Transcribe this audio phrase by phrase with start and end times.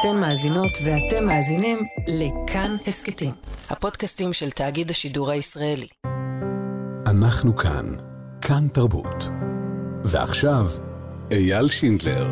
[0.00, 3.30] אתן מאזינות ואתם מאזינים לכאן הסכתים,
[3.70, 5.86] הפודקאסטים של תאגיד השידור הישראלי.
[7.06, 7.84] אנחנו כאן,
[8.40, 9.28] כאן תרבות.
[10.04, 10.66] ועכשיו,
[11.30, 12.26] אייל שינדלר.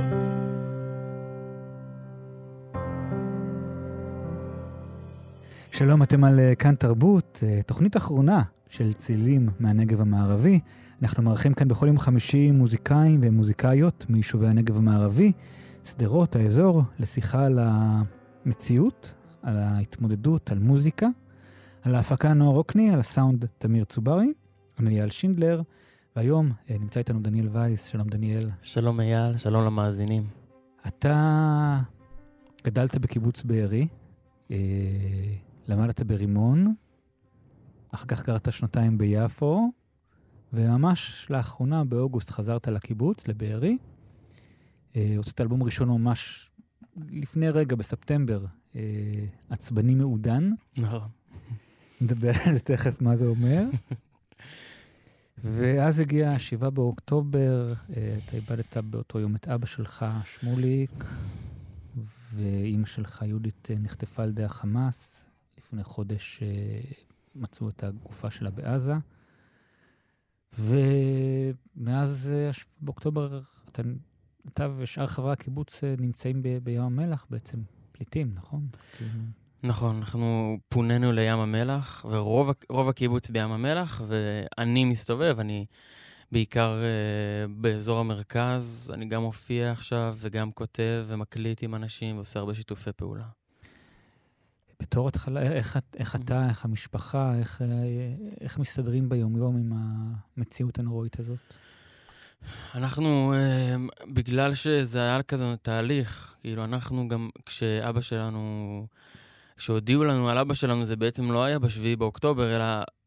[5.70, 10.60] שלום, אתם על אה, כאן תרבות, אה, תוכנית אחרונה של צילים מהנגב המערבי.
[11.02, 15.32] אנחנו מארחים כאן בכל יום חמישי מוזיקאים ומוזיקאיות מיישובי הנגב המערבי,
[15.86, 21.06] שדרות, האזור, לשיחה על המציאות, על ההתמודדות, על מוזיקה,
[21.82, 24.32] על ההפקה נועה רוקני, על הסאונד תמיר צוברי,
[24.78, 25.62] אני אייל שינדלר,
[26.16, 27.84] והיום אה, נמצא איתנו דניאל וייס.
[27.84, 28.50] שלום דניאל.
[28.62, 30.26] שלום אייל, שלום למאזינים.
[30.86, 31.78] אתה
[32.64, 33.88] גדלת בקיבוץ בארי,
[34.50, 34.56] אה,
[35.66, 36.74] למדת ברימון,
[37.90, 39.70] אחר כך גרת שנתיים ביפו,
[40.52, 43.76] וממש לאחרונה, באוגוסט, חזרת לקיבוץ, לבארי.
[44.96, 46.50] אה, הוצאת אלבום ראשון ממש
[46.96, 48.44] לפני רגע, בספטמבר,
[48.76, 48.80] אה,
[49.50, 50.50] עצבני מעודן.
[50.76, 51.08] נכון.
[52.00, 53.64] נדבר על זה תכף מה זה אומר.
[55.44, 61.04] ואז הגיע ה-7 באוקטובר, אה, אתה איבדת באותו יום את אבא שלך, שמוליק,
[62.34, 65.24] ואימא שלך, יהודית, נחטפה על ידי החמאס.
[65.58, 66.42] לפני חודש
[67.34, 68.94] מצאו את הגופה שלה בעזה.
[70.58, 72.30] ומאז
[72.80, 73.82] באוקטובר אתה,
[74.48, 77.58] אתה ושאר חברי הקיבוץ נמצאים ב, בים המלח בעצם,
[77.92, 78.68] פליטים, נכון?
[79.62, 85.66] נכון, אנחנו פונינו לים המלח, ורוב הקיבוץ בים המלח, ואני מסתובב, אני
[86.32, 92.54] בעיקר uh, באזור המרכז, אני גם מופיע עכשיו וגם כותב ומקליט עם אנשים ועושה הרבה
[92.54, 93.26] שיתופי פעולה.
[94.80, 97.62] בתור התחלה, איך, איך אתה, איך המשפחה, איך,
[98.40, 99.72] איך מסתדרים ביום-יום עם
[100.36, 101.38] המציאות הנוראית הזאת?
[102.74, 103.76] אנחנו, אה,
[104.12, 108.86] בגלל שזה היה כזה תהליך, כאילו אנחנו גם, כשאבא שלנו,
[109.56, 112.64] כשהודיעו לנו על אבא שלנו, זה בעצם לא היה בשביעי באוקטובר, אלא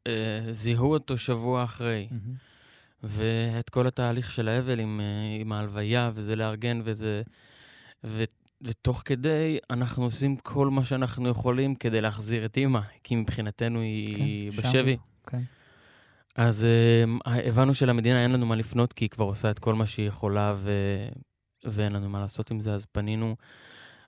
[0.07, 2.07] אה, זיהו אותו שבוע אחרי.
[2.11, 2.49] Mm-hmm.
[3.03, 7.21] ואת כל התהליך של האבל עם, אה, עם ההלוויה, וזה לארגן, וזה...
[8.03, 8.23] ו,
[8.61, 14.51] ותוך כדי, אנחנו עושים כל מה שאנחנו יכולים כדי להחזיר את אימא, כי מבחינתנו היא
[14.51, 14.97] כן, בשבי.
[15.27, 15.41] כן.
[16.35, 16.65] אז
[17.25, 20.07] uh, הבנו שלמדינה אין לנו מה לפנות, כי היא כבר עושה את כל מה שהיא
[20.07, 20.71] יכולה, ו...
[21.63, 23.35] ואין לנו מה לעשות עם זה, אז פנינו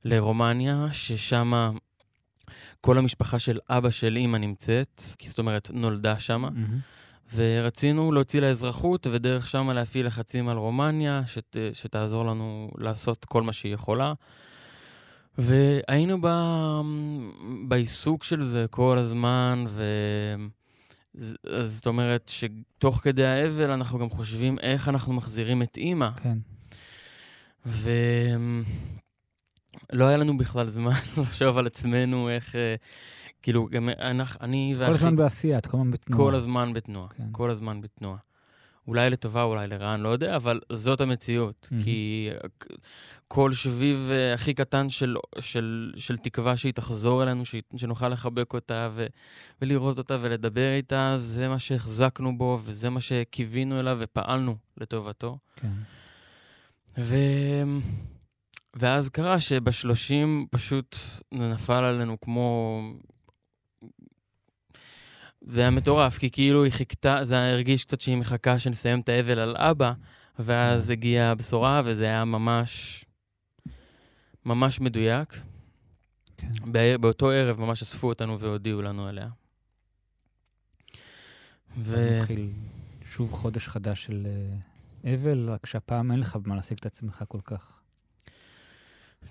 [0.06, 1.74] לרומניה, ששם
[2.82, 6.46] כל המשפחה של אבא של אימא נמצאת, כי זאת אומרת, נולדה שם.
[6.46, 7.36] Mm-hmm.
[7.36, 13.44] ורצינו להוציא לה אזרחות, ודרך שם להפעיל לחצים על רומניה, שת, שתעזור לנו לעשות כל
[13.44, 14.14] מה שהיא יכולה.
[15.38, 16.28] והיינו ב...
[17.68, 19.84] בעיסוק של זה כל הזמן, ו...
[21.18, 21.36] אז
[21.76, 26.10] זאת אומרת שתוך כדי האבל אנחנו גם חושבים איך אנחנו מחזירים את אימא.
[26.12, 26.38] כן.
[27.66, 27.96] ולא
[30.06, 30.92] היה לנו בכלל זמן
[31.22, 32.56] לחשוב על עצמנו איך...
[32.56, 32.76] אה,
[33.42, 33.90] כאילו, גם
[34.42, 34.90] אני ואחי...
[34.92, 36.24] כל הזמן בעשייה, את כל הזמן בתנועה.
[36.24, 37.28] כל הזמן בתנועה, כן.
[37.32, 38.18] כל הזמן בתנועה.
[38.88, 41.70] אולי לטובה, אולי לרעה, אני לא יודע, אבל זאת המציאות.
[41.72, 41.84] Mm-hmm.
[41.84, 42.30] כי
[43.28, 48.54] כל שביב uh, הכי קטן של, של, של תקווה שהיא תחזור אלינו, ש, שנוכל לחבק
[48.54, 49.08] אותה ו,
[49.62, 55.38] ולראות אותה ולדבר איתה, זה מה שהחזקנו בו וזה מה שקיווינו אליו ופעלנו לטובתו.
[55.56, 55.68] כן.
[56.98, 57.16] ו...
[58.74, 60.96] ואז קרה שבשלושים פשוט
[61.32, 62.82] נפל עלינו כמו
[65.42, 69.40] זה היה מטורף, כי כאילו היא חיכתה, זה הרגיש קצת שהיא מחכה שנסיים את האבל
[69.40, 69.94] על אבא,
[70.40, 70.92] ואז כן.
[70.92, 73.06] הגיעה הבשורה, וזה היה ממש,
[74.46, 75.40] ממש מדויק.
[76.38, 76.52] כן.
[77.02, 79.28] באותו ערב ממש אספו אותנו והודיעו לנו עליה.
[81.78, 82.18] ו...
[82.20, 82.50] התחיל
[83.02, 84.28] שוב חודש חדש של
[85.06, 87.82] אה, אבל, רק שהפעם אין לך במה להשיג את עצמך כל כך.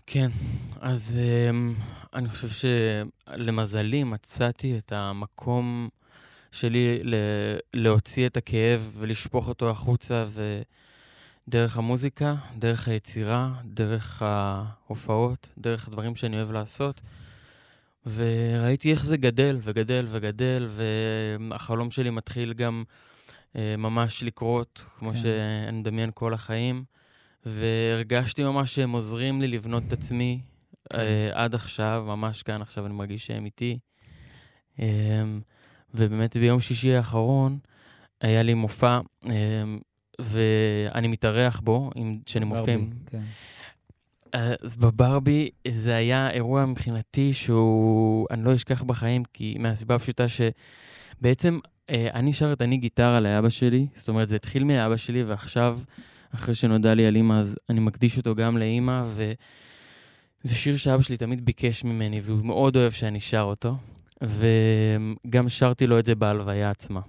[0.07, 0.31] כן,
[0.81, 1.19] אז
[1.51, 1.81] um,
[2.15, 2.69] אני חושב
[3.29, 5.89] שלמזלי מצאתי את המקום
[6.53, 7.15] שלי ל-
[7.75, 10.27] להוציא את הכאב ולשפוך אותו החוצה,
[11.49, 17.01] ודרך המוזיקה, דרך היצירה, דרך ההופעות, דרך הדברים שאני אוהב לעשות.
[18.07, 22.85] וראיתי איך זה גדל וגדל וגדל, והחלום שלי מתחיל גם
[23.57, 25.17] אה, ממש לקרות, כמו כן.
[25.17, 26.85] שאני מדמיין כל החיים.
[27.47, 30.41] והרגשתי ממש שהם עוזרים לי לבנות את עצמי
[30.93, 30.99] כן.
[30.99, 33.79] אה, עד עכשיו, ממש כאן עכשיו אני מרגיש שהם איתי.
[34.81, 34.87] אה,
[35.95, 37.59] ובאמת ביום שישי האחרון
[38.21, 39.33] היה לי מופע, אה,
[40.19, 41.91] ואני מתארח בו,
[42.27, 42.77] כשאני מופיע.
[43.07, 43.23] כן.
[44.33, 51.59] אז בברבי זה היה אירוע מבחינתי שהוא, אני לא אשכח בחיים, כי מהסיבה הפשוטה שבעצם
[51.91, 55.79] אה, אני שרת אני גיטרה לאבא שלי, זאת אומרת זה התחיל מאבא שלי ועכשיו,
[56.35, 59.05] אחרי שנודע לי על אימא, אז אני מקדיש אותו גם לאימא,
[60.43, 63.77] זה שיר שאבא שלי תמיד ביקש ממני, והוא מאוד אוהב שאני שר אותו,
[64.23, 67.01] וגם שרתי לו את זה בהלוויה עצמה.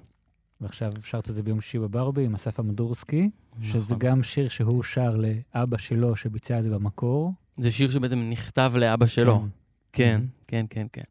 [0.62, 3.30] ועכשיו שרת את זה ביום שישי בברבי עם אסף אמדורסקי,
[3.62, 4.00] שזה נכון.
[4.00, 7.34] גם שיר שהוא שר לאבא שלו שביצע את זה במקור.
[7.58, 9.46] זה שיר שבעצם נכתב לאבא שלו.
[9.94, 11.02] כן, כן, כן, כן.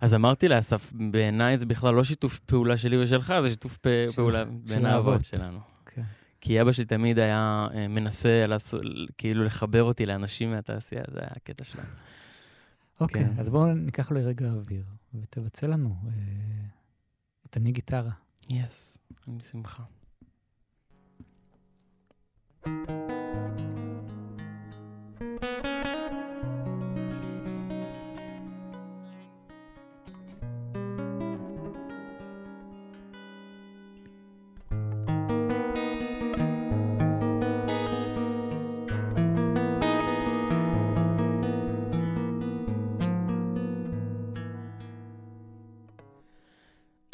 [0.00, 3.78] אז אמרתי לאסף, בעיניי זה בכלל לא שיתוף פעולה שלי ושלך, זה שיתוף
[4.14, 4.86] פעולה בין.
[4.86, 5.71] האבות שלנו.
[6.44, 8.80] כי אבא שלי תמיד היה אה, מנסה לעשות,
[9.18, 11.88] כאילו לחבר אותי לאנשים מהתעשייה, זה היה הקטע שלנו.
[13.00, 13.32] אוקיי, כן.
[13.38, 14.84] אז בואו ניקח לרגע אוויר,
[15.14, 16.12] ותבצע לנו אה,
[17.46, 18.10] את אני גיטרה.
[18.48, 19.82] יס, עם שמחה.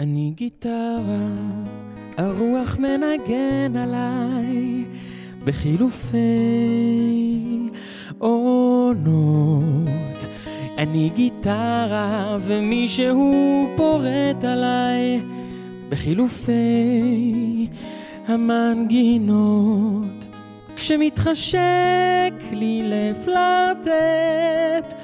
[0.08, 1.28] אני גיטרה,
[2.16, 4.84] הרוח מנגן עליי
[5.44, 6.18] בחילופי
[8.18, 10.26] עונות.
[10.78, 15.20] אני גיטרה ומישהו פורט עליי
[15.88, 17.66] בחילופי
[18.26, 20.26] המנגינות.
[20.76, 24.94] כשמתחשק לי לפלרטט,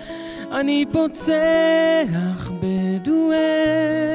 [0.53, 4.14] אני פוצח בדואט,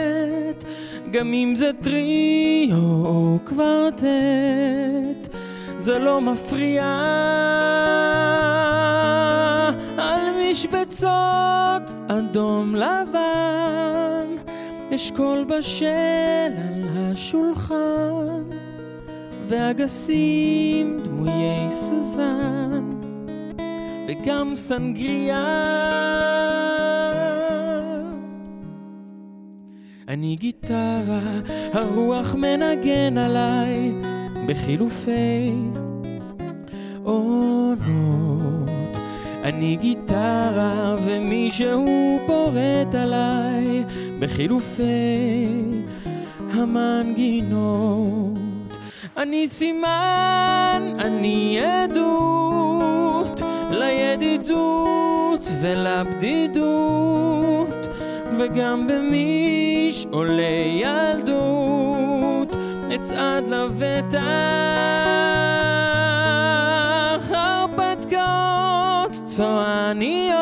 [1.11, 5.35] גם אם זה טריו או קוורטט,
[5.77, 6.83] זה לא מפריע.
[9.97, 10.21] על
[10.51, 14.25] משבצות אדום לבן,
[14.95, 15.87] אשכול בשל
[16.69, 18.43] על השולחן,
[19.47, 22.89] ואגסים דמויי סזן.
[24.09, 25.45] וגם סנגריה.
[30.09, 31.19] אני גיטרה,
[31.73, 33.91] הרוח מנגן עליי
[34.47, 35.51] בחילופי
[37.03, 38.69] עונות.
[39.43, 43.83] אני גיטרה ומישהו פורט עליי
[44.19, 45.47] בחילופי
[46.51, 48.39] המנגינות.
[49.17, 53.41] אני סימן, אני עדות
[53.71, 56.99] לידידות ולבדידות
[58.39, 62.55] וגם במשעולי ילדות
[62.95, 64.19] אצעד לבטח
[67.31, 70.39] הרפתקאות צועניות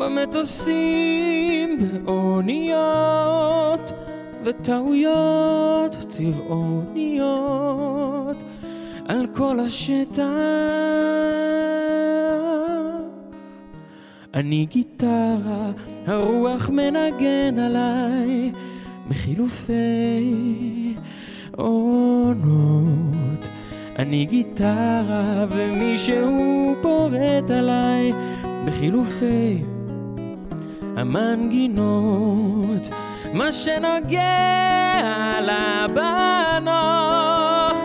[0.00, 3.92] במטוסים באוניות
[4.44, 7.28] וטעויות צבעוניות
[9.08, 10.24] על כל השטח.
[14.34, 15.70] אני גיטרה,
[16.06, 18.52] הרוח מנגן עליי
[19.08, 19.74] בחילופי
[21.56, 23.48] עונות.
[23.98, 28.12] אני גיטרה ומישהו פורט עליי
[28.66, 29.62] בחילופי
[30.96, 32.88] המנגינות.
[33.34, 34.28] מה שנוגע
[35.40, 36.76] לבנות,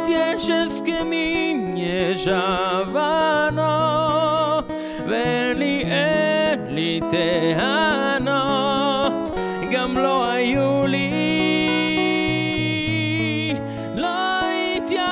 [0.10, 3.64] יש הסכמים, יש הבנות,
[7.12, 9.14] טענות,
[9.72, 11.10] גם לא היו לי.
[13.96, 14.40] לא
[14.78, 15.10] התייאשתי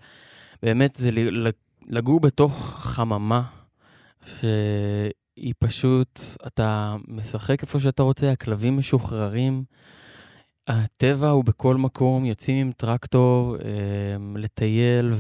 [0.62, 1.10] באמת זה
[1.86, 3.42] לגור בתוך חממה,
[4.26, 9.64] שהיא פשוט, אתה משחק איפה שאתה רוצה, הכלבים משוחררים.
[10.68, 15.12] הטבע הוא בכל מקום, יוצאים עם טרקטור אה, לטייל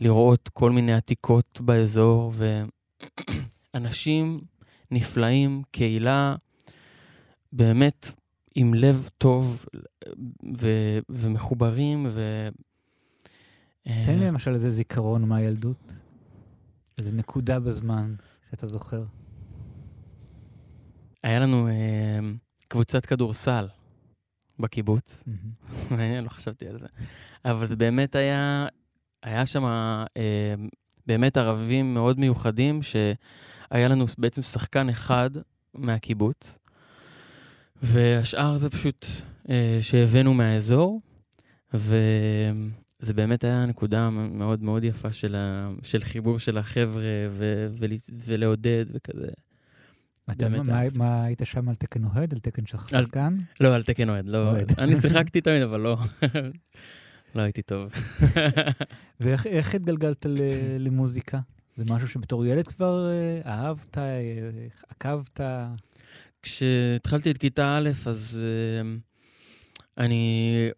[0.00, 2.32] ולראות כל מיני עתיקות באזור,
[3.74, 4.36] ואנשים
[4.90, 6.36] נפלאים, קהילה
[7.52, 8.12] באמת
[8.54, 9.66] עם לב טוב
[10.56, 12.06] ו- ומחוברים.
[12.08, 12.48] ו-
[13.84, 15.92] תן לי למשל איזה זיכרון מהילדות,
[16.98, 18.14] איזה נקודה בזמן
[18.50, 19.04] שאתה זוכר.
[21.22, 22.18] היה לנו אה,
[22.68, 23.68] קבוצת כדורסל
[24.58, 25.24] בקיבוץ.
[25.90, 26.86] מעניין, לא חשבתי על זה.
[27.44, 28.66] אבל זה באמת היה,
[29.22, 30.54] היה שם אה,
[31.06, 35.30] באמת ערבים מאוד מיוחדים, שהיה לנו בעצם שחקן אחד
[35.74, 36.58] מהקיבוץ,
[37.82, 39.06] והשאר זה פשוט
[39.48, 41.00] אה, שהבאנו מהאזור,
[43.04, 47.86] וזה באמת היה נקודה מאוד מאוד יפה של, ה, של חיבור של החבר'ה ו, ו,
[48.26, 49.28] ולעודד וכזה.
[50.30, 53.36] אתה, מה, מה היית שם על תקן אוהד, על תקן של שחקן?
[53.60, 54.50] לא, על תקן אוהד, לא.
[54.50, 54.72] אוהד.
[54.78, 55.98] אני שיחקתי תמיד, אבל לא.
[57.34, 57.92] לא הייתי טוב.
[59.20, 60.26] ואיך התגלגלת
[60.78, 61.38] למוזיקה?
[61.76, 64.04] זה משהו שבתור ילד כבר אה, אהבת, אה,
[64.88, 65.40] עקבת?
[66.42, 68.86] כשהתחלתי את כיתה א', אז uh,
[69.98, 70.70] אני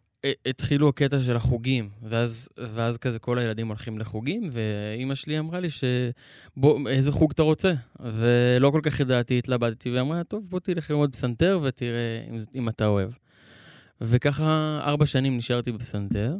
[0.47, 5.69] התחילו הקטע של החוגים, ואז, ואז כזה כל הילדים הולכים לחוגים, ואימא שלי אמרה לי
[5.71, 7.75] שבוא, איזה חוג אתה רוצה?
[8.01, 12.87] ולא כל כך ידעתי, התלבטתי, ואמרה, טוב, בוא תלך ללמוד פסנתר ותראה אם, אם אתה
[12.87, 13.11] אוהב.
[14.01, 16.37] וככה ארבע שנים נשארתי בפסנתר.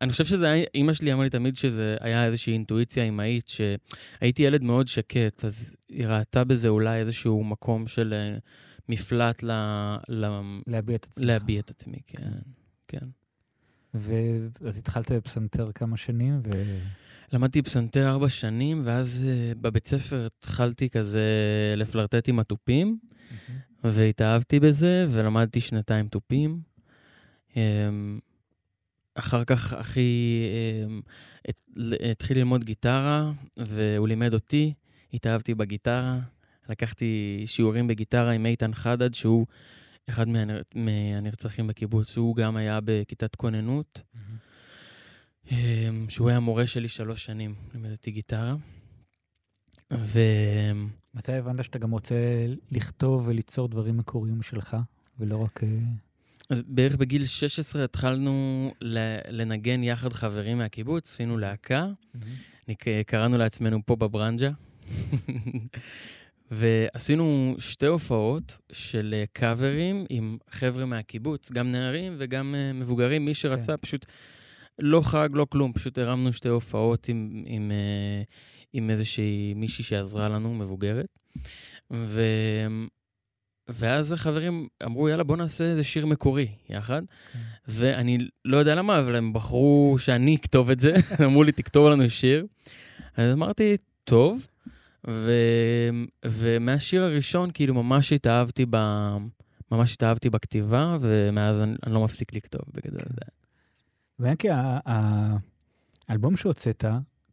[0.00, 4.42] אני חושב שזה היה, אימא שלי אמרה לי תמיד שזה היה איזושהי אינטואיציה אמהית, שהייתי
[4.42, 8.38] ילד מאוד שקט, אז היא ראתה בזה אולי איזשהו מקום של אה,
[8.88, 9.50] מפלט ל...
[10.08, 10.26] ל...
[10.66, 11.24] להביע את עצמך.
[11.26, 12.30] להביע את עצמי, כן.
[12.90, 13.06] כן.
[13.94, 16.50] ואז התחלת בפסנתר כמה שנים, ו...
[17.32, 21.24] למדתי פסנתר ארבע שנים, ואז uh, בבית ספר התחלתי כזה
[21.76, 23.52] לפלרטט עם התופים, mm-hmm.
[23.84, 26.60] והתאהבתי בזה, ולמדתי שנתיים תופים.
[27.50, 27.54] Um,
[29.14, 30.42] אחר כך אחי
[31.76, 31.80] um,
[32.10, 34.72] התחיל ללמוד גיטרה, והוא לימד אותי,
[35.14, 36.18] התאהבתי בגיטרה.
[36.68, 39.46] לקחתי שיעורים בגיטרה עם איתן חדד, שהוא
[40.08, 40.62] אחד מהנר...
[40.74, 45.54] מהנרצחים בקיבוץ, הוא גם היה בכיתת כוננות, mm-hmm.
[46.08, 48.56] שהוא היה מורה שלי שלוש שנים, לימדתי גיטרה.
[49.92, 50.20] ו...
[51.14, 54.76] מתי הבנת שאתה גם רוצה לכתוב וליצור דברים מקוריים שלך,
[55.18, 55.64] ולא רק...
[55.64, 55.68] אה,
[56.50, 58.70] אז בערך בגיל 16 התחלנו
[59.28, 62.70] לנגן יחד חברים מהקיבוץ, עשינו להקה, mm-hmm.
[63.06, 64.50] קראנו לעצמנו פה בברנג'ה.
[66.50, 73.34] ועשינו שתי הופעות של אה, קאברים עם חבר'ה מהקיבוץ, גם נערים וגם אה, מבוגרים, מי
[73.34, 73.76] שרצה, כן.
[73.76, 74.06] פשוט
[74.78, 78.22] לא חג, לא כלום, פשוט הרמנו שתי הופעות עם, עם, אה,
[78.72, 81.18] עם איזושהי מישהי שעזרה לנו, מבוגרת.
[81.92, 82.22] ו...
[83.68, 87.02] ואז החברים אמרו, יאללה, בוא נעשה איזה שיר מקורי יחד.
[87.32, 87.38] כן.
[87.68, 92.08] ואני לא יודע למה, אבל הם בחרו שאני אכתוב את זה, אמרו לי, תכתוב לנו
[92.08, 92.46] שיר.
[93.16, 94.46] אז אמרתי, טוב.
[95.08, 95.30] ו...
[96.24, 98.76] ומהשיר הראשון, כאילו, ממש התאהבתי ב...
[99.72, 103.00] ממש התאהבתי בכתיבה, ומאז אני, אני לא מפסיק לכתוב בגדול.
[103.00, 103.30] זה.
[104.18, 104.48] ואנקי,
[106.08, 106.84] האלבום שהוצאת,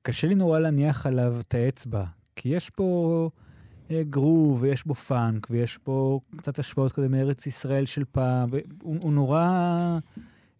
[0.02, 2.04] קשה לי נורא להניח עליו את האצבע,
[2.36, 3.30] כי יש פה
[3.92, 9.14] אה, גרוב, ויש בו פאנק, ויש פה קצת השפעות כזה מארץ ישראל של פעם, והוא
[9.14, 9.48] נורא...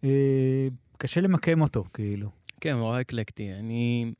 [0.04, 2.30] אה, קשה למקם אותו, כאילו.
[2.60, 3.52] כן, נורא אקלקטי.
[3.52, 4.12] אני...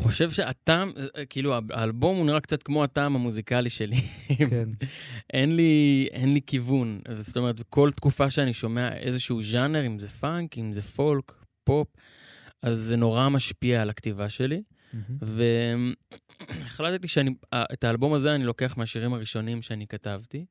[0.00, 0.92] חושב שהטעם,
[1.30, 4.00] כאילו, האלבום הוא נראה קצת כמו הטעם המוזיקלי שלי.
[4.50, 4.68] כן.
[5.34, 7.00] אין לי, אין לי כיוון.
[7.18, 11.32] זאת אומרת, כל תקופה שאני שומע איזשהו ז'אנר, אם זה פאנק, אם זה פולק,
[11.64, 11.88] פופ,
[12.62, 14.62] אז זה נורא משפיע על הכתיבה שלי.
[16.48, 20.44] והחלטתי שאת האלבום הזה אני לוקח מהשירים הראשונים שאני כתבתי.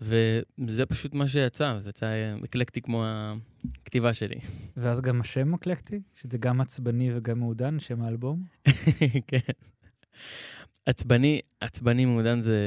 [0.00, 3.04] וזה פשוט מה שיצא, זה יצא אקלקטי כמו
[3.82, 4.36] הכתיבה שלי.
[4.76, 6.00] ואז גם השם אקלקטי?
[6.14, 8.42] שזה גם עצבני וגם מעודן, שם האלבום?
[9.28, 9.52] כן.
[10.86, 12.58] עצבני, עצבני מעודן זה...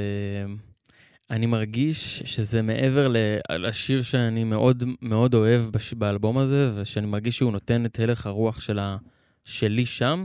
[1.29, 3.13] אני מרגיש שזה מעבר
[3.49, 5.93] לשיר שאני מאוד מאוד אוהב בש...
[5.93, 8.97] באלבום הזה, ושאני מרגיש שהוא נותן את הלך הרוח שלה,
[9.45, 10.23] שלי שם.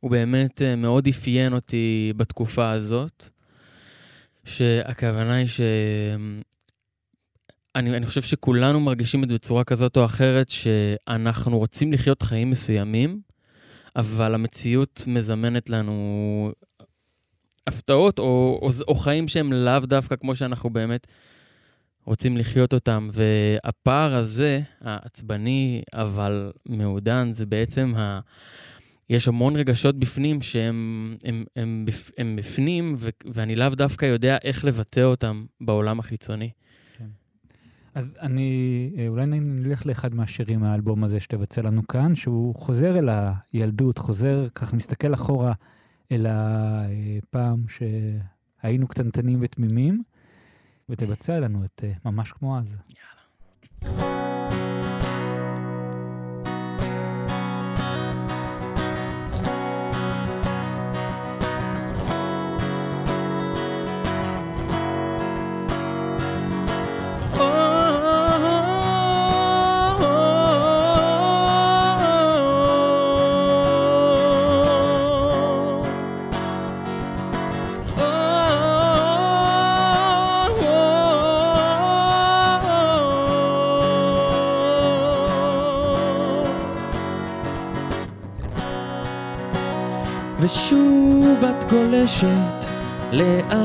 [0.00, 3.28] הוא באמת אה, מאוד אפיין אותי בתקופה הזאת.
[4.46, 5.60] שהכוונה היא ש...
[7.76, 12.50] אני, אני חושב שכולנו מרגישים את זה בצורה כזאת או אחרת, שאנחנו רוצים לחיות חיים
[12.50, 13.20] מסוימים,
[13.96, 16.52] אבל המציאות מזמנת לנו
[17.66, 21.06] הפתעות או, או, או חיים שהם לאו דווקא כמו שאנחנו באמת
[22.04, 23.08] רוצים לחיות אותם.
[23.12, 28.20] והפער הזה, העצבני אבל מעודן, זה בעצם ה...
[29.10, 31.84] יש המון רגשות בפנים שהם הם, הם, הם,
[32.18, 36.50] הם בפנים, ו, ואני לאו דווקא יודע איך לבטא אותם בעולם החיצוני.
[36.98, 37.06] כן.
[37.94, 43.08] אז אני, אה, אולי נלך לאחד מהשירים מהאלבום הזה שתבצע לנו כאן, שהוא חוזר אל
[43.52, 45.52] הילדות, חוזר, ככה מסתכל אחורה
[46.12, 50.02] אל הפעם שהיינו קטנטנים ותמימים,
[50.88, 52.76] ותבצע לנו את אה, ממש כמו אז.
[53.84, 54.25] יאללה.
[90.46, 92.66] ושוב את גולשת
[93.12, 93.56] לאט.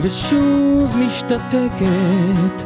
[0.00, 2.64] ושוב משתתקת.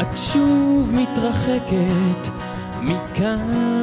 [0.00, 2.30] את שוב מתרחקת
[2.82, 3.75] מכאן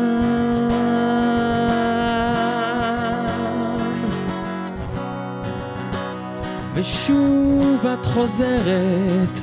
[6.74, 9.40] ושוב את חוזרת.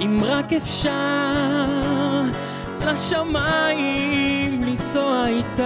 [0.00, 1.64] אם רק אפשר
[2.86, 5.62] לשמיים לנסוע איתך,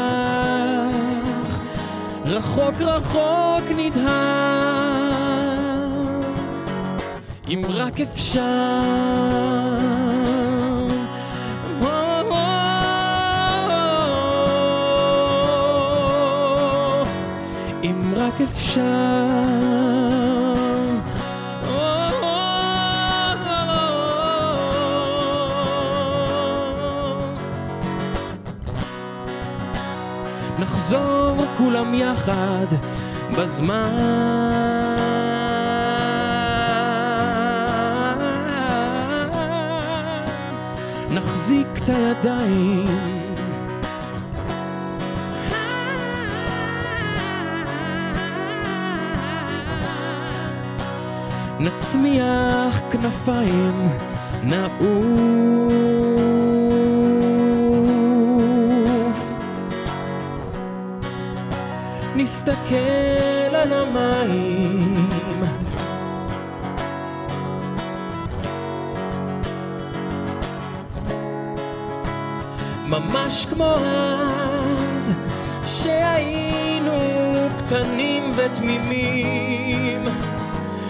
[2.24, 5.16] רחוק רחוק נדהר.
[7.48, 9.85] אם רק אפשר
[18.36, 19.26] רק אפשר.
[30.58, 32.66] נחזור כולם יחד
[33.38, 34.26] בזמן.
[41.10, 43.35] נחזיק את הידיים
[51.60, 53.88] נצמיח כנפיים
[54.42, 55.86] נעוף.
[62.16, 65.08] נסתכל על המים.
[72.88, 75.12] ממש כמו אז
[75.64, 76.98] שהיינו
[77.58, 79.55] קטנים ותמימים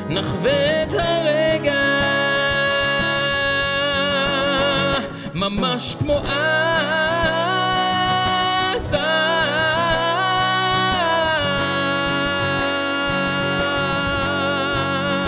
[0.09, 1.83] נחווה את הרגע.
[5.35, 6.27] ממש כמו אז.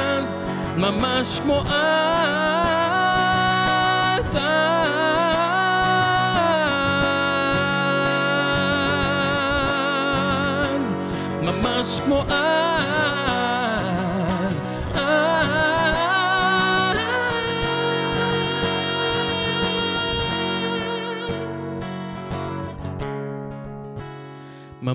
[0.06, 0.34] אז
[0.76, 1.68] ממש כמו אז.
[4.36, 4.54] אז
[11.42, 12.57] ממש כמו אז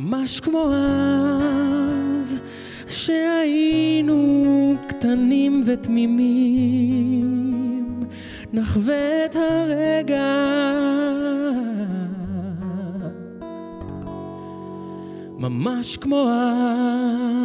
[0.03, 2.39] ממש כמו אז,
[2.87, 4.43] שהיינו
[4.87, 7.23] קטנים ותמימים,
[8.53, 10.43] נחווה את הרגע.
[15.37, 17.43] ממש כמו אז.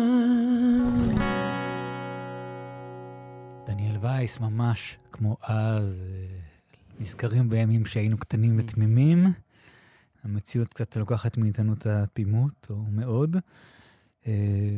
[3.66, 6.03] דניאל וייס, ממש כמו אז,
[7.01, 9.48] נזכרים בימים שהיינו קטנים ותמימים.
[10.24, 13.37] המציאות קצת לוקחת מאיתנו את התמימות, או מאוד.
[14.22, 14.26] Uh,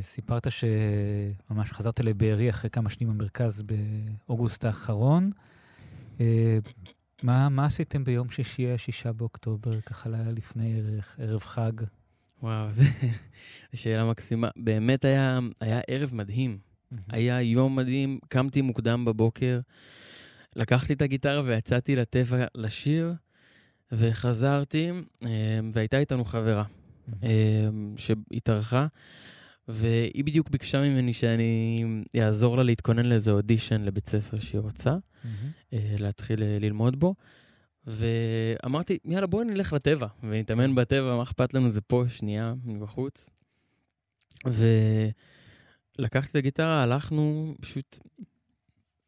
[0.02, 5.30] סיפרת שממש חזרת לבארי אחרי כמה שנים במרכז באוגוסט האחרון.
[6.18, 6.20] Uh,
[7.22, 11.72] מה, מה עשיתם ביום שישי, השישה באוקטובר, ככה לפני ערב, ערב חג?
[12.42, 12.82] וואו, זו
[13.74, 14.48] שאלה מקסימה.
[14.56, 16.58] באמת היה, היה ערב מדהים.
[16.58, 16.96] Mm-hmm.
[17.08, 19.60] היה יום מדהים, קמתי מוקדם בבוקר,
[20.56, 23.14] לקחתי את הגיטרה ויצאתי לטבע לשיר.
[23.92, 24.90] וחזרתי,
[25.24, 25.28] אה,
[25.72, 26.64] והייתה איתנו חברה
[27.22, 28.86] אה, שהתארחה,
[29.68, 31.84] והיא בדיוק ביקשה ממני שאני
[32.18, 34.96] אעזור לה להתכונן לאיזה אודישן לבית ספר שהיא רוצה,
[35.72, 37.14] אה, להתחיל ללמוד בו.
[37.86, 43.30] ואמרתי, יאללה, בואי נלך לטבע, ונתאמן בטבע, מה אכפת לנו, זה פה, שנייה, מבחוץ.
[44.46, 47.98] ולקחתי את הגיטרה, הלכנו, פשוט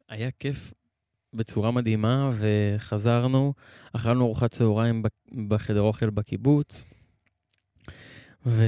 [0.09, 0.73] היה כיף
[1.33, 3.53] בצורה מדהימה, וחזרנו,
[3.93, 5.03] אכלנו ארוחת צהריים
[5.47, 6.83] בחדר אוכל בקיבוץ,
[8.45, 8.63] ו...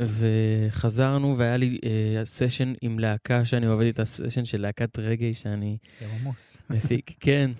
[0.00, 5.76] וחזרנו, והיה לי אה, סשן עם להקה שאני עובד איתה, סשן של להקת רגעי שאני...
[6.20, 6.62] עמוס.
[6.70, 7.50] מפיק, כן,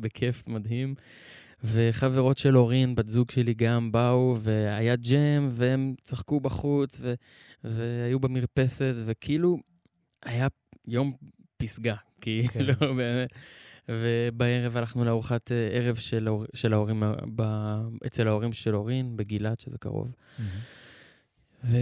[0.00, 0.94] בכיף מדהים.
[1.64, 7.14] וחברות של אורין, בת זוג שלי, גם באו, והיה ג'ם, והם צחקו בחוץ, ו...
[7.64, 9.58] והיו במרפסת, וכאילו,
[10.24, 10.48] היה
[10.88, 11.12] יום
[11.62, 12.96] פסגה, כאילו, כן.
[12.96, 13.30] באמת.
[13.88, 16.44] ובערב הלכנו לארוחת אה, ערב של, ההור...
[16.54, 17.02] של ההורים,
[17.34, 17.42] ב...
[18.06, 20.08] אצל ההורים של אורין, בגילת, שזה קרוב.
[20.08, 20.42] Mm-hmm.
[21.64, 21.76] ו...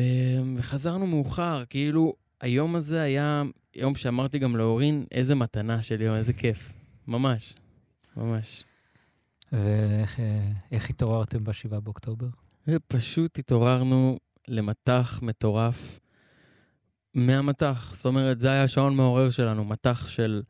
[0.57, 3.43] וחזרנו מאוחר, כאילו, היום הזה היה
[3.75, 6.73] יום שאמרתי גם להורין, איזה מתנה של יום, איזה כיף.
[7.07, 7.55] ממש,
[8.17, 8.65] ממש.
[9.53, 12.27] ואיך אה, התעוררתם ב-7 באוקטובר?
[12.89, 16.01] פשוט התעוררנו למטח מטורף
[17.15, 17.93] מהמטח.
[17.95, 20.43] זאת אומרת, זה היה השעון מעורר שלנו, מטח של...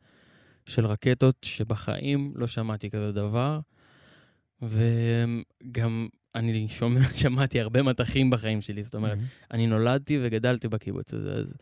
[0.65, 3.59] של רקטות שבחיים לא שמעתי כזה דבר.
[4.61, 9.45] וגם אני שומע, שמעתי הרבה מטחים בחיים שלי, זאת אומרת, mm-hmm.
[9.51, 11.53] אני נולדתי וגדלתי בקיבוץ הזה, אז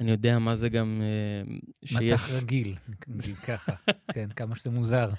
[0.00, 2.12] אני יודע מה זה גם uh, שיש...
[2.12, 2.74] מטח רגיל,
[3.08, 3.72] נגיד ככה,
[4.14, 5.10] כן, כמה שזה מוזר.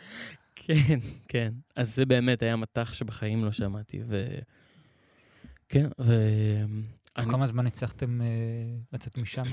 [0.56, 1.54] כן, כן.
[1.76, 4.26] אז זה באמת היה מטח שבחיים לא שמעתי, ו...
[5.70, 6.14] כן, ו...
[7.20, 7.38] תוך אני...
[7.38, 9.48] כמה זמן הצלחתם uh, לצאת משם?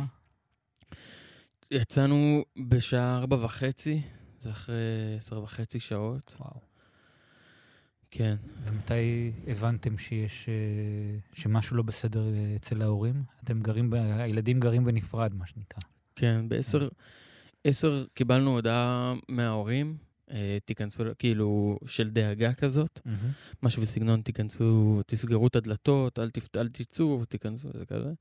[1.71, 4.03] יצאנו בשעה ארבע וחצי,
[4.41, 6.37] זה אחרי עשר וחצי שעות.
[6.41, 6.61] וואו.
[8.11, 8.37] כן.
[8.63, 10.55] ומתי הבנתם שיש, אה,
[11.33, 13.23] שמשהו לא בסדר אה, אצל ההורים?
[13.45, 15.81] אתם גרים, הילדים גרים בנפרד, מה שנקרא.
[16.15, 16.89] כן, בעשר,
[17.65, 20.06] עשר קיבלנו הודעה מההורים, אה,
[20.65, 23.11] תיכנסו, כאילו, של דאגה כזאת, mm-hmm.
[23.63, 28.13] משהו בסגנון, תיכנסו, תסגרו את הדלתות, אל, תפ, אל תצאו, תיכנסו, זה כזה.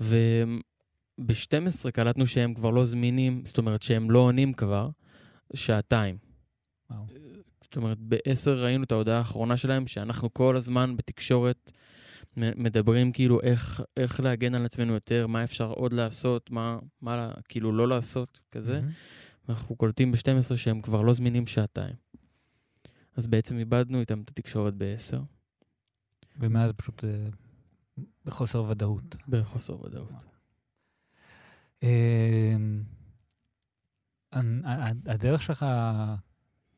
[0.00, 4.88] וב-12 קלטנו שהם כבר לא זמינים, זאת אומרת שהם לא עונים כבר,
[5.54, 6.16] שעתיים.
[6.90, 7.06] וואו.
[7.60, 11.72] זאת אומרת, ב-10 ראינו את ההודעה האחרונה שלהם, שאנחנו כל הזמן בתקשורת
[12.36, 17.72] מדברים כאילו איך, איך להגן על עצמנו יותר, מה אפשר עוד לעשות, מה, מה כאילו
[17.72, 18.80] לא לעשות, כזה.
[18.80, 19.33] Mm-hmm.
[19.48, 21.94] אנחנו קולטים ב-12 שהם כבר לא זמינים שעתיים.
[23.16, 25.16] אז בעצם איבדנו איתם את התקשורת ב-10.
[26.36, 27.28] ומאז פשוט אה,
[28.24, 29.16] בחוסר ודאות.
[29.28, 30.10] בחוסר ודאות.
[31.82, 32.56] אה,
[35.06, 35.66] הדרך שלך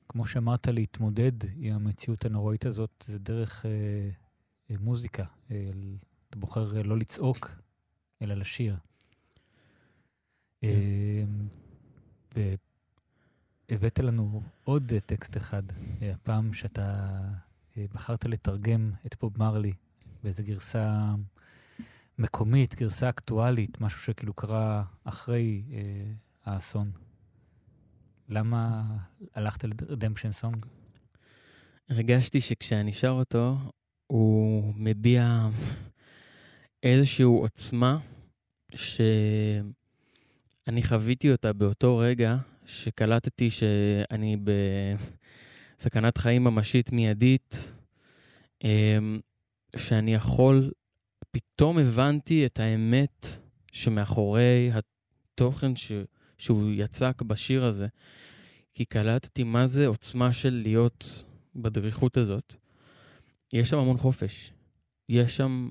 [0.09, 4.11] כמו שאמרת, להתמודד עם המציאות הנוראית הזאת, זה דרך אה,
[4.71, 5.25] אה, מוזיקה.
[5.51, 5.71] אה,
[6.29, 7.51] אתה בוחר אה, לא לצעוק,
[8.23, 8.77] אלא לשיר.
[10.61, 10.69] כן.
[12.37, 15.63] והבאת לנו עוד אה, טקסט אחד,
[16.03, 17.19] אה, הפעם שאתה
[17.77, 19.73] אה, בחרת לתרגם את בוב מרלי
[20.23, 21.15] באיזו גרסה
[22.19, 26.13] מקומית, גרסה אקטואלית, משהו שכאילו קרה אחרי אה,
[26.45, 26.91] האסון.
[28.29, 28.83] למה
[29.35, 30.67] הלכת לרדמפשן סונג?
[31.89, 33.57] הרגשתי שכשאני שר אותו,
[34.07, 35.49] הוא מביע
[36.83, 37.99] איזושהי עוצמה
[40.67, 44.37] שאני חוויתי אותה באותו רגע שקלטתי שאני
[45.79, 47.73] בסכנת חיים ממשית מיידית,
[48.65, 49.21] אמ,
[49.77, 50.71] שאני יכול,
[51.31, 53.27] פתאום הבנתי את האמת
[53.73, 55.93] שמאחורי התוכן ש...
[56.39, 57.87] שהוא יצק בשיר הזה,
[58.75, 61.25] כי קלטתי מה זה עוצמה של להיות
[61.57, 62.55] בדריכות הזאת.
[63.53, 64.53] יש שם המון חופש.
[65.09, 65.71] יש שם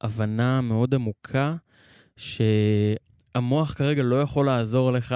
[0.00, 1.56] הבנה מאוד עמוקה
[3.34, 5.14] שהמוח כרגע לא יכול לעזור לך.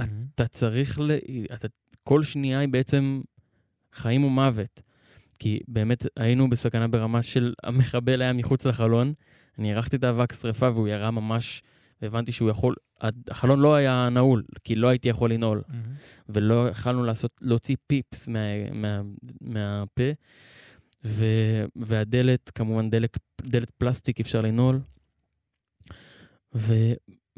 [0.00, 0.02] Mm-hmm.
[0.34, 1.10] אתה צריך, ל...
[1.54, 1.68] אתה...
[2.04, 3.20] כל שנייה היא בעצם
[3.92, 4.80] חיים ומוות.
[5.38, 9.14] כי באמת היינו בסכנה ברמה של המחבל היה מחוץ לחלון,
[9.58, 11.62] אני הערכתי את האבק שרפה והוא ירה ממש
[12.02, 12.74] והבנתי שהוא יכול,
[13.30, 15.74] החלון לא היה נעול, כי לא הייתי יכול לנעול, mm-hmm.
[16.28, 18.38] ולא יכלנו לעשות, להוציא פיפס מה,
[18.72, 19.02] מה,
[19.40, 20.10] מהפה,
[21.04, 21.24] ו,
[21.76, 24.80] והדלת, כמובן דלת, דלת פלסטיק אפשר לנעול.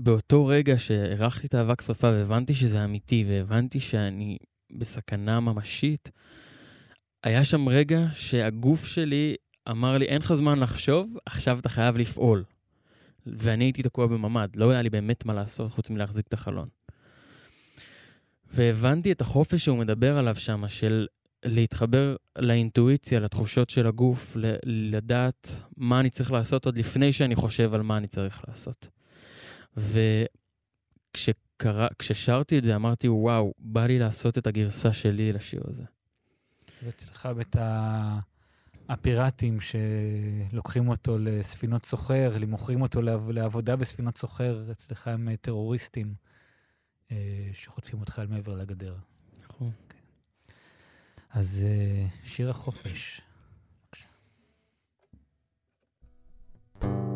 [0.00, 4.38] ובאותו רגע שהערכתי את האבק שרפה והבנתי שזה אמיתי, והבנתי שאני
[4.72, 6.10] בסכנה ממשית,
[7.24, 9.34] היה שם רגע שהגוף שלי
[9.70, 12.44] אמר לי, אין לך זמן לחשוב, עכשיו אתה חייב לפעול.
[13.26, 16.68] ואני הייתי תקוע בממ"ד, לא היה לי באמת מה לעשות חוץ מלהחזיק את החלון.
[18.52, 21.06] והבנתי את החופש שהוא מדבר עליו שם, של
[21.44, 24.36] להתחבר לאינטואיציה, לתחושות של הגוף,
[24.66, 28.99] לדעת מה אני צריך לעשות עוד לפני שאני חושב על מה אני צריך לעשות.
[31.60, 35.84] וכששרתי את זה, אמרתי, וואו, בא לי לעשות את הגרסה שלי לשיר הזה.
[36.82, 37.56] ואצלך את
[38.88, 43.02] הפיראטים שלוקחים אותו לספינות סוחר, מוכרים אותו
[43.32, 46.14] לעבודה בספינות סוחר, אצלך הם טרוריסטים
[47.12, 48.96] אה, שחוטפים אותך אל מעבר לגדר.
[49.44, 49.70] נכון.
[49.88, 49.98] כן.
[51.30, 53.20] אז אה, שיר החופש.
[56.80, 57.09] חטפו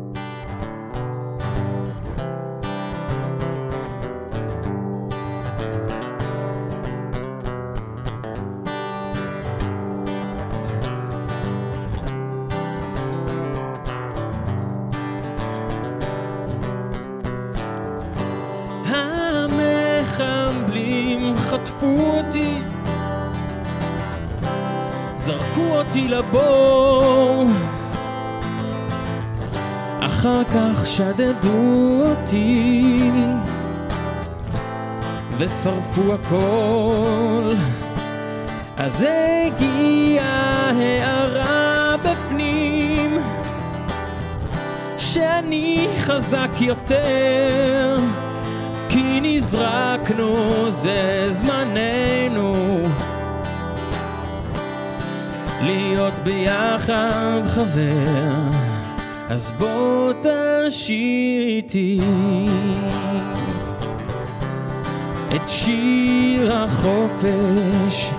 [25.95, 27.45] אותי לבור.
[29.99, 33.11] אחר כך שדדו אותי
[35.37, 37.51] ושרפו הכל.
[38.77, 39.05] אז
[39.45, 43.17] הגיעה הערה בפנים
[44.97, 47.97] שאני חזק יותר
[48.89, 52.53] כי נזרקנו זה זמננו
[55.65, 58.49] להיות ביחד חבר,
[59.29, 61.99] אז בוא תשאיר איתי
[65.35, 68.11] את שיר החופש,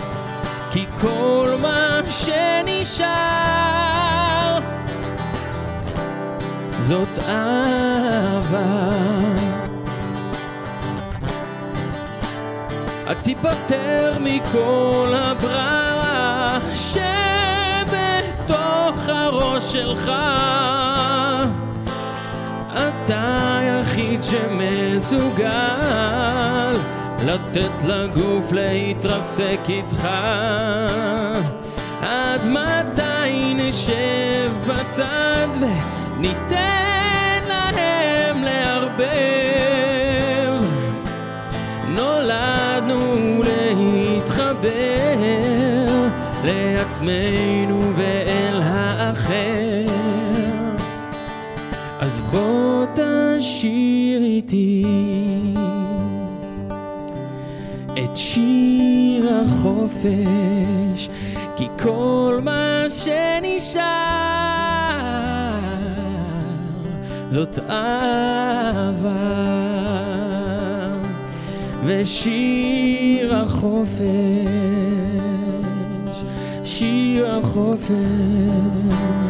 [0.72, 3.06] כי כל מה שנשאר
[6.80, 8.90] זאת אהבה.
[13.10, 16.58] את תיפטר מכל הבררה
[18.48, 18.52] ש...
[19.08, 20.12] הראש שלך.
[22.72, 25.46] אתה היחיד שמסוגל
[27.24, 30.08] לתת לגוף להתרסק איתך.
[32.02, 39.06] עד מתי נשב בצד וניתן להם לערבב?
[41.88, 44.86] נולדנו להתחבר
[46.44, 48.25] לעצמנו ואל
[49.26, 49.86] האחר
[52.00, 54.84] אז בוא תשאיר איתי
[57.98, 61.08] את שיר החופש
[61.56, 63.82] כי כל מה שנשאר
[67.30, 69.16] זאת אהבה.
[71.86, 75.05] ושיר החופש
[76.78, 79.25] שיר החופש.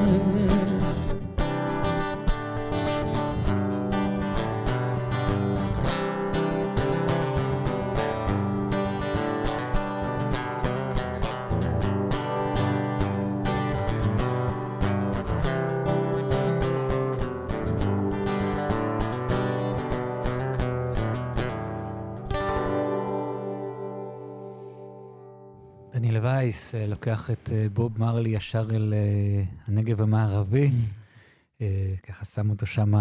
[26.57, 31.63] וייס אה, לוקח את אה, בוב מרלי ישר אל אה, הנגב המערבי, mm.
[32.03, 32.93] ככה שם אותו שם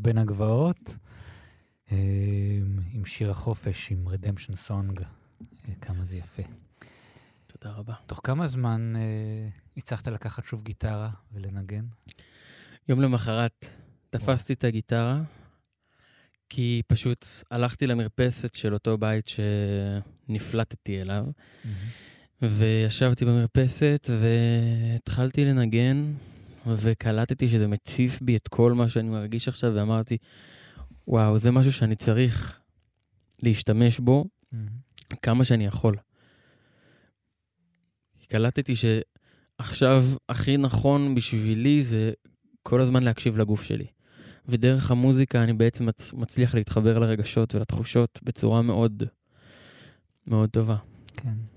[0.00, 0.96] בין הגבעות,
[2.92, 5.00] עם שיר החופש, עם רדמפשן סונג,
[5.80, 6.42] כמה זה יפה.
[7.46, 7.94] תודה רבה.
[8.06, 8.92] תוך כמה זמן
[9.76, 11.84] הצלחת לקחת שוב גיטרה ולנגן?
[12.88, 13.66] יום למחרת
[14.10, 15.22] תפסתי את הגיטרה,
[16.48, 21.24] כי פשוט הלכתי למרפסת של אותו בית שנפלטתי אליו.
[21.26, 21.68] Mm-hmm.
[22.42, 26.12] וישבתי במרפסת והתחלתי לנגן,
[26.66, 30.16] וקלטתי שזה מציף בי את כל מה שאני מרגיש עכשיו, ואמרתי,
[31.08, 32.60] וואו, זה משהו שאני צריך
[33.42, 35.16] להשתמש בו mm-hmm.
[35.22, 35.96] כמה שאני יכול.
[38.28, 42.12] קלטתי שעכשיו הכי נכון בשבילי זה
[42.62, 43.86] כל הזמן להקשיב לגוף שלי.
[44.48, 49.02] ודרך המוזיקה אני בעצם מצליח להתחבר לרגשות ולתחושות בצורה מאוד
[50.26, 50.76] מאוד טובה.
[51.16, 51.55] כן.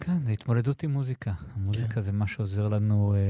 [0.00, 1.32] כן, זה התמודדות עם מוזיקה.
[1.54, 2.00] המוזיקה כן.
[2.00, 3.20] זה מה שעוזר לנו אה,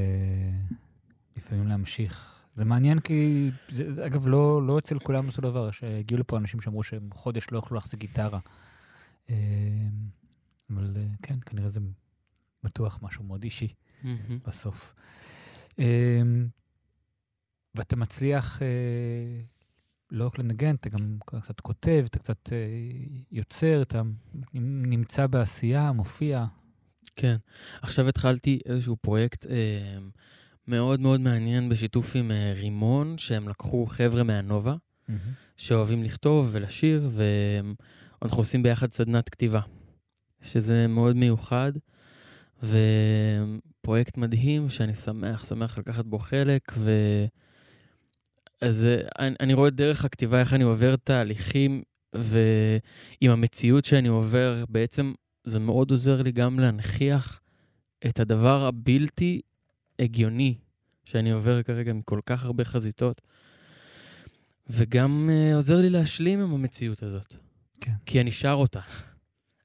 [1.37, 2.41] לפעמים להמשיך.
[2.55, 6.61] זה מעניין כי, זה, זה, אגב, לא, לא אצל כולם אותו דבר, שהגיעו לפה אנשים
[6.61, 8.39] שאמרו שהם חודש לא יכלו להחזיק גיטרה.
[9.29, 9.35] אה,
[10.69, 11.79] אבל אה, כן, כנראה זה
[12.63, 13.67] בטוח משהו מאוד אישי
[14.03, 14.07] mm-hmm.
[14.47, 14.93] בסוף.
[15.79, 16.21] אה,
[17.75, 18.67] ואתה מצליח אה,
[20.11, 22.57] לא רק לנגן, אתה גם קצת כותב, אתה קצת אה,
[23.31, 24.01] יוצר, אתה
[24.53, 26.45] נמצא בעשייה, מופיע.
[27.15, 27.35] כן.
[27.81, 29.97] עכשיו התחלתי איזשהו פרויקט אה,
[30.67, 35.13] מאוד מאוד מעניין בשיתוף עם אה, רימון, שהם לקחו חבר'ה מהנובה, mm-hmm.
[35.57, 37.09] שאוהבים לכתוב ולשיר,
[38.21, 39.61] ואנחנו עושים ביחד סדנת כתיבה,
[40.41, 41.71] שזה מאוד מיוחד,
[42.63, 46.91] ופרויקט מדהים שאני שמח, שמח לקחת בו חלק, ו...
[48.61, 54.63] אז אה, אני, אני רואה דרך הכתיבה איך אני עובר תהליכים, ועם המציאות שאני עובר,
[54.69, 57.39] בעצם זה מאוד עוזר לי גם להנכיח
[58.07, 59.41] את הדבר הבלתי
[59.99, 60.55] הגיוני
[61.05, 63.21] שאני עובר כרגע מכל כך הרבה חזיתות,
[64.69, 67.35] וגם uh, עוזר לי להשלים עם המציאות הזאת.
[67.81, 67.91] כן.
[68.05, 68.81] כי אני שר אותה.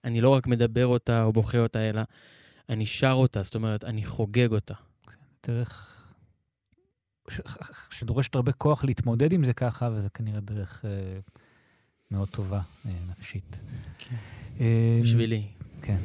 [0.05, 2.03] אני לא רק מדבר אותה או בוכה אותה, אלא
[2.69, 4.75] אני שר אותה, זאת אומרת, אני חוגג אותה.
[5.47, 6.03] דרך
[7.29, 7.41] ש...
[7.91, 11.19] שדורשת הרבה כוח להתמודד עם זה ככה, וזה כנראה דרך אה,
[12.11, 13.61] מאוד טובה, אה, נפשית.
[13.99, 14.17] כן.
[14.61, 15.47] אה, בשבילי.
[15.83, 15.99] כן.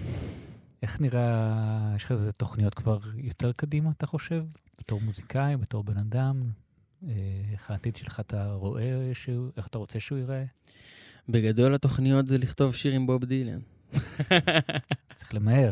[0.81, 4.43] איך נראה, יש לך איזה תוכניות כבר יותר קדימה, אתה חושב?
[4.79, 6.43] בתור מוזיקאי, בתור בן אדם?
[7.07, 7.11] אה,
[7.51, 10.43] איך העתיד שלך אתה רואה שהוא, איך אתה רוצה שהוא ייראה?
[11.29, 13.59] בגדול התוכניות זה לכתוב שיר עם בוב דילן.
[15.15, 15.71] צריך למהר.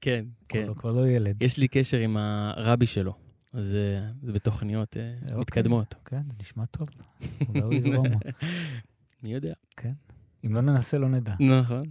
[0.00, 0.68] כן, כן.
[0.68, 1.42] הוא כבר לא ילד.
[1.42, 3.14] יש לי קשר עם הרבי שלו.
[3.54, 5.94] אז זה בתוכניות אה, אוקיי, מתקדמות.
[6.04, 6.88] כן, זה נשמע טוב.
[7.48, 8.06] אולי הוא יזרום.
[9.22, 9.52] מי יודע.
[9.76, 9.92] כן.
[10.46, 11.34] אם לא ננסה, לא נדע.
[11.40, 11.84] נכון.